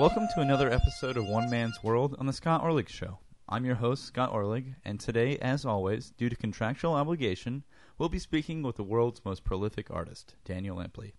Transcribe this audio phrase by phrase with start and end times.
[0.00, 3.18] Welcome to another episode of One Man's World on the Scott Orlig Show.
[3.50, 7.64] I'm your host, Scott Orlig, and today, as always, due to contractual obligation,
[7.98, 11.12] we'll be speaking with the world's most prolific artist, Daniel Lampley.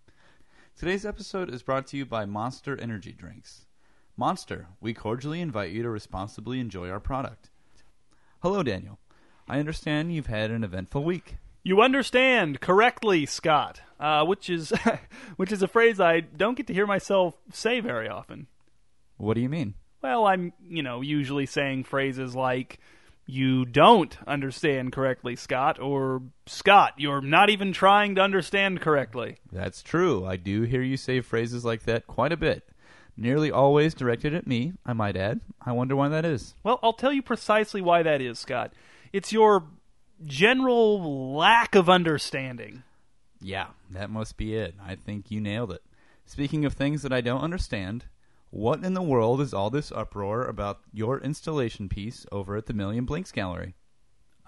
[0.75, 3.67] Today's episode is brought to you by Monster Energy Drinks.
[4.17, 7.51] Monster, we cordially invite you to responsibly enjoy our product.
[8.41, 8.97] Hello, Daniel.
[9.47, 11.35] I understand you've had an eventful week.
[11.61, 14.73] You understand correctly, Scott, uh, which is
[15.35, 18.47] which is a phrase I don't get to hear myself say very often.
[19.21, 19.75] What do you mean?
[20.01, 22.79] Well, I'm you know usually saying phrases like
[23.27, 29.83] "You don't understand correctly, Scott," or "Scott, you're not even trying to understand correctly." That's
[29.83, 30.25] true.
[30.25, 32.67] I do hear you say phrases like that quite a bit.
[33.15, 35.41] Nearly always directed at me, I might add.
[35.63, 36.55] I wonder why that is.
[36.63, 38.73] Well, I'll tell you precisely why that is, Scott.
[39.13, 39.65] It's your
[40.25, 42.83] general lack of understanding.
[43.39, 44.73] Yeah, that must be it.
[44.83, 45.83] I think you nailed it.
[46.25, 48.05] Speaking of things that I don't understand,
[48.51, 52.73] what in the world is all this uproar about your installation piece over at the
[52.73, 53.75] Million Blinks Gallery?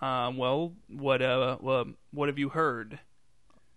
[0.01, 2.99] Uh, well, what uh, well, what have you heard?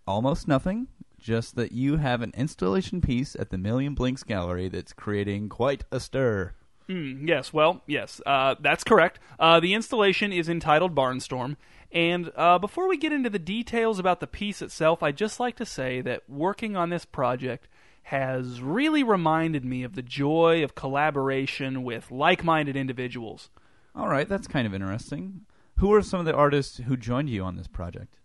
[0.05, 0.87] Almost nothing.
[1.17, 5.83] Just that you have an installation piece at the Million Blinks Gallery that's creating quite
[5.91, 6.53] a stir.
[6.89, 9.19] Mm, yes, well, yes, uh, that's correct.
[9.39, 11.57] Uh, the installation is entitled Barnstorm.
[11.91, 15.55] And uh, before we get into the details about the piece itself, I'd just like
[15.57, 17.67] to say that working on this project
[18.07, 23.49] has really reminded me of the joy of collaboration with like minded individuals.
[23.93, 25.41] All right, that's kind of interesting.
[25.79, 28.15] Who are some of the artists who joined you on this project?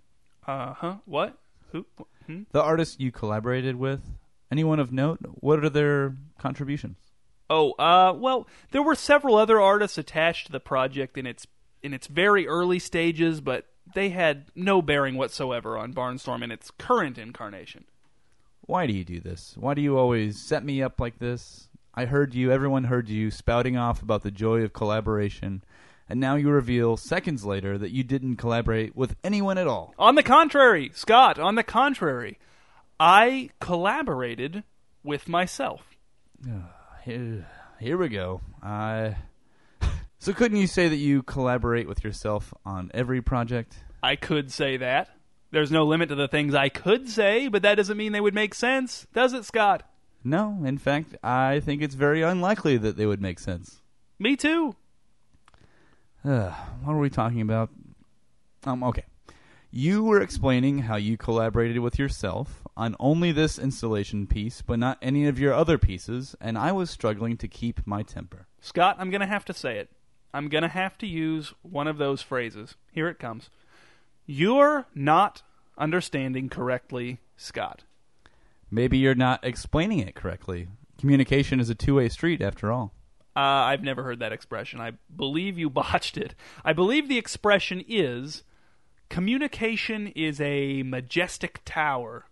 [0.46, 0.94] Uh huh.
[1.04, 1.36] What?
[1.72, 1.84] Who?
[2.26, 2.42] Hmm?
[2.52, 4.02] The artists you collaborated with?
[4.52, 5.18] Anyone of note?
[5.40, 6.98] What are their contributions?
[7.50, 11.44] Oh, uh, well, there were several other artists attached to the project in its
[11.82, 13.66] in its very early stages, but
[13.96, 17.84] they had no bearing whatsoever on Barnstorm in its current incarnation.
[18.72, 19.54] Why do you do this?
[19.58, 21.68] Why do you always set me up like this?
[21.94, 25.62] I heard you, everyone heard you spouting off about the joy of collaboration,
[26.08, 29.92] and now you reveal seconds later that you didn't collaborate with anyone at all.
[29.98, 32.38] On the contrary, Scott, on the contrary,
[32.98, 34.64] I collaborated
[35.04, 35.82] with myself.
[37.04, 37.46] Here,
[37.78, 38.40] here we go.
[38.62, 39.16] I.
[40.18, 43.76] so couldn't you say that you collaborate with yourself on every project?
[44.02, 45.10] I could say that.
[45.52, 48.34] There's no limit to the things I could say, but that doesn't mean they would
[48.34, 49.82] make sense, does it, Scott?
[50.24, 53.82] No, in fact, I think it's very unlikely that they would make sense.
[54.18, 54.74] Me too.
[56.24, 56.50] Uh,
[56.82, 57.68] what were we talking about?
[58.64, 59.04] Um, okay.
[59.70, 64.98] You were explaining how you collaborated with yourself on only this installation piece, but not
[65.02, 68.46] any of your other pieces, and I was struggling to keep my temper.
[68.60, 69.90] Scott, I'm going to have to say it.
[70.32, 72.76] I'm going to have to use one of those phrases.
[72.90, 73.50] Here it comes.
[74.26, 75.42] You're not
[75.76, 77.84] understanding correctly, Scott.
[78.70, 80.68] Maybe you're not explaining it correctly.
[80.98, 82.94] Communication is a two way street, after all.
[83.34, 84.80] Uh, I've never heard that expression.
[84.80, 86.34] I believe you botched it.
[86.64, 88.44] I believe the expression is
[89.08, 92.26] communication is a majestic tower.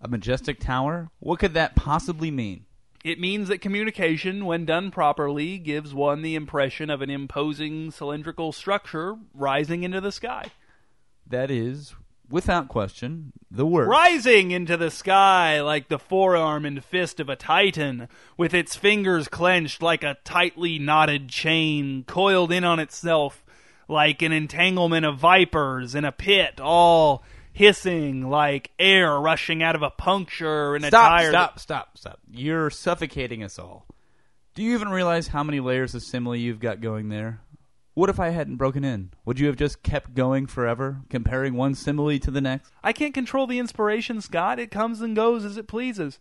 [0.00, 1.10] A majestic tower?
[1.20, 2.66] What could that possibly mean?
[3.04, 8.50] It means that communication, when done properly, gives one the impression of an imposing cylindrical
[8.50, 10.50] structure rising into the sky.
[11.26, 11.94] That is,
[12.30, 13.88] without question, the word.
[13.88, 19.28] Rising into the sky like the forearm and fist of a titan, with its fingers
[19.28, 23.44] clenched like a tightly knotted chain, coiled in on itself
[23.88, 29.82] like an entanglement of vipers in a pit, all hissing like air rushing out of
[29.82, 31.30] a puncture in a Stop, tire.
[31.30, 32.20] stop, stop, stop.
[32.32, 33.86] You're suffocating us all.
[34.54, 37.40] Do you even realize how many layers of simile you've got going there?
[37.94, 39.12] What if I hadn't broken in?
[39.24, 42.72] Would you have just kept going forever, comparing one simile to the next?
[42.82, 44.58] I can't control the inspiration, Scott.
[44.58, 46.18] It comes and goes as it pleases.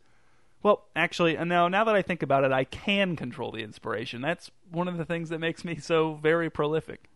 [0.62, 4.22] Well, actually, uh, now now that I think about it, I can control the inspiration.
[4.22, 7.10] That's one of the things that makes me so very prolific.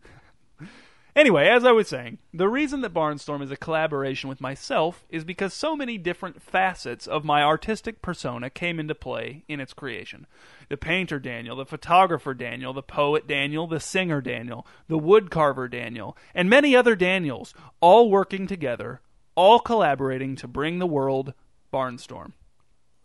[1.18, 5.24] Anyway, as I was saying, the reason that Barnstorm is a collaboration with myself is
[5.24, 10.28] because so many different facets of my artistic persona came into play in its creation.
[10.70, 16.16] The painter Daniel, the photographer Daniel, the poet Daniel, the singer Daniel, the woodcarver Daniel,
[16.36, 19.02] and many other Daniels, all working together,
[19.34, 21.34] all collaborating to bring the world
[21.74, 22.34] Barnstorm.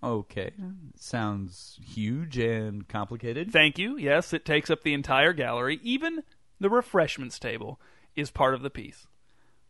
[0.02, 0.52] Okay.
[0.96, 3.50] Sounds huge and complicated.
[3.50, 3.96] Thank you.
[3.96, 5.80] Yes, it takes up the entire gallery.
[5.82, 6.24] Even
[6.60, 7.80] the refreshments table
[8.16, 9.06] is part of the piece.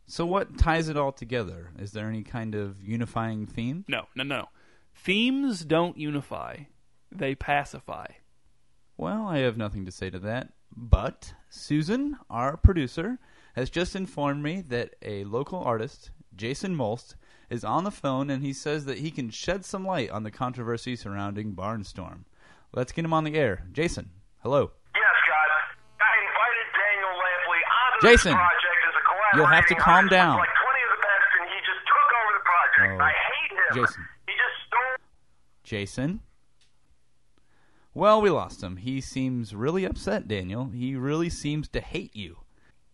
[0.05, 1.71] So, what ties it all together?
[1.79, 3.85] Is there any kind of unifying theme?
[3.87, 4.49] No, no, no.
[4.95, 6.57] Themes don't unify,
[7.11, 8.07] they pacify.
[8.97, 10.49] Well, I have nothing to say to that.
[10.75, 13.19] But Susan, our producer,
[13.55, 17.15] has just informed me that a local artist, Jason Molst,
[17.49, 20.31] is on the phone and he says that he can shed some light on the
[20.31, 22.25] controversy surrounding Barnstorm.
[22.73, 23.67] Let's get him on the air.
[23.71, 24.09] Jason,
[24.41, 24.71] hello.
[24.95, 25.49] Yes, Scott.
[26.01, 30.37] I invited Daniel Lampley onto Jason, project as a collaborating you'll have to calm down.
[30.37, 33.01] Like 20 of the best, and he just took over the project.
[33.01, 33.03] Oh.
[33.03, 33.71] I hate him.
[33.73, 34.03] Jason.
[34.27, 34.95] He just stole.
[35.63, 36.19] Jason?
[37.95, 38.77] Well, we lost him.
[38.77, 40.69] He seems really upset, Daniel.
[40.73, 42.37] He really seems to hate you.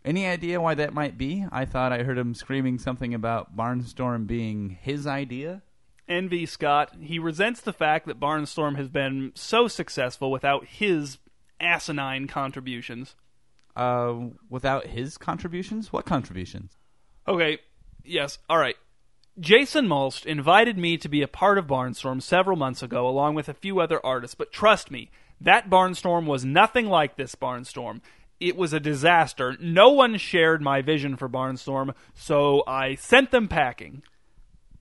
[0.04, 1.46] Any idea why that might be?
[1.52, 5.62] I thought I heard him screaming something about Barnstorm being his idea.
[6.08, 6.96] Envy Scott.
[7.00, 11.18] He resents the fact that Barnstorm has been so successful without his
[11.60, 13.16] asinine contributions.
[13.76, 15.94] Uh, without his contributions?
[15.94, 16.78] What contributions?
[17.28, 17.60] Okay,
[18.04, 18.76] yes, all right.
[19.40, 23.48] Jason Mulst invited me to be a part of Barnstorm several months ago, along with
[23.48, 28.02] a few other artists, but trust me, that Barnstorm was nothing like this Barnstorm.
[28.40, 29.56] It was a disaster.
[29.62, 34.04] No one shared my vision for Barnstorm, so I sent them packing.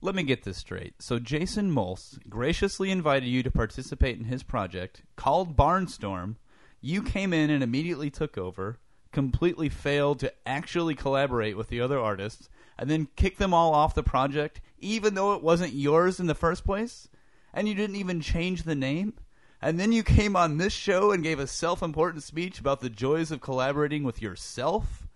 [0.01, 1.01] Let me get this straight.
[1.01, 6.35] So Jason Mulse graciously invited you to participate in his project called Barnstorm.
[6.81, 8.79] You came in and immediately took over,
[9.11, 13.95] completely failed to actually collaborate with the other artists, and then kicked them all off
[13.95, 17.09] the project, even though it wasn't yours in the first place?
[17.53, 19.13] And you didn't even change the name?
[19.61, 22.89] And then you came on this show and gave a self important speech about the
[22.89, 25.07] joys of collaborating with yourself?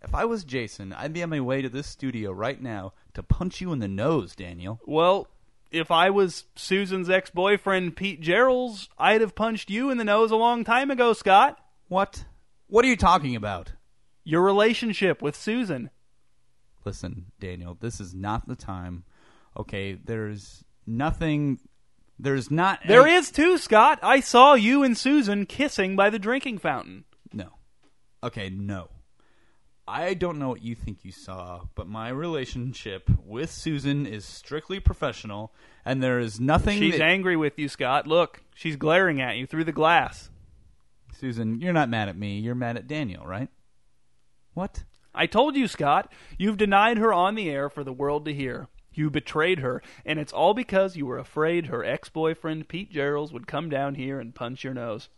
[0.00, 3.22] If I was Jason, I'd be on my way to this studio right now to
[3.24, 4.80] punch you in the nose, Daniel.
[4.86, 5.26] Well,
[5.70, 10.30] if I was Susan's ex boyfriend, Pete Geralds, I'd have punched you in the nose
[10.30, 11.58] a long time ago, Scott.
[11.88, 12.24] What?
[12.66, 13.72] What are you talking about?
[14.24, 15.90] Your relationship with Susan.
[16.84, 19.04] Listen, Daniel, this is not the time.
[19.56, 21.58] Okay, there's nothing.
[22.18, 22.80] There's not.
[22.86, 23.98] There any- is too, Scott.
[24.02, 27.04] I saw you and Susan kissing by the drinking fountain.
[27.32, 27.50] No.
[28.22, 28.88] Okay, no.
[29.88, 34.80] I don't know what you think you saw, but my relationship with Susan is strictly
[34.80, 35.52] professional,
[35.82, 36.78] and there is nothing.
[36.78, 38.06] She's that- angry with you, Scott.
[38.06, 40.30] Look, she's glaring at you through the glass.
[41.18, 42.38] Susan, you're not mad at me.
[42.38, 43.48] You're mad at Daniel, right?
[44.52, 44.84] What?
[45.14, 46.12] I told you, Scott.
[46.36, 48.68] You've denied her on the air for the world to hear.
[48.92, 53.32] You betrayed her, and it's all because you were afraid her ex boyfriend, Pete Geralds,
[53.32, 55.08] would come down here and punch your nose.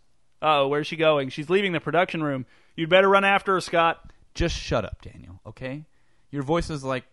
[0.40, 1.28] Oh, where's she going?
[1.30, 2.46] She's leaving the production room.
[2.76, 4.10] You'd better run after her, Scott.
[4.40, 5.84] Just shut up, Daniel, okay?
[6.30, 7.04] Your voice is like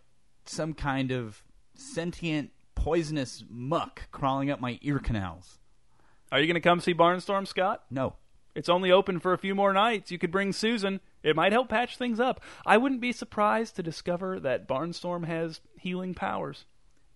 [0.46, 1.44] some kind of
[1.74, 5.58] sentient, poisonous muck crawling up my ear canals.
[6.32, 7.82] Are you going to come see Barnstorm, Scott?
[7.90, 8.14] No.
[8.54, 10.10] It's only open for a few more nights.
[10.10, 11.00] You could bring Susan.
[11.22, 12.40] It might help patch things up.
[12.64, 16.64] I wouldn't be surprised to discover that Barnstorm has healing powers.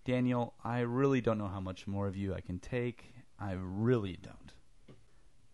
[0.05, 3.15] Daniel, I really don't know how much more of you I can take.
[3.39, 4.53] I really don't.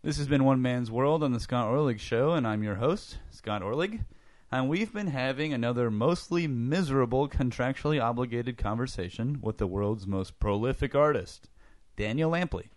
[0.04, 3.20] This has been One Man's World on the Scott Orlig Show, and I'm your host,
[3.32, 4.02] Scott Orlig.
[4.52, 10.96] And we've been having another mostly miserable, contractually obligated conversation with the world's most prolific
[10.96, 11.50] artist,
[11.96, 12.70] Daniel Lampley.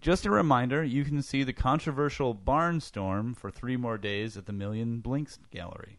[0.00, 4.52] Just a reminder, you can see the controversial Barnstorm for three more days at the
[4.52, 5.98] Million Blinks Gallery,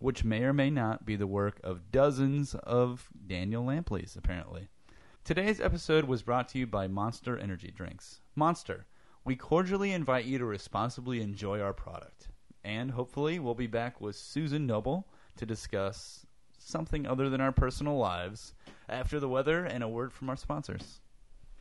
[0.00, 4.68] which may or may not be the work of dozens of Daniel Lampleys, apparently.
[5.24, 8.20] Today's episode was brought to you by Monster Energy Drinks.
[8.36, 8.84] Monster,
[9.24, 12.28] we cordially invite you to responsibly enjoy our product.
[12.64, 15.06] And hopefully, we'll be back with Susan Noble
[15.36, 16.26] to discuss
[16.58, 18.54] something other than our personal lives
[18.88, 21.00] after the weather and a word from our sponsors.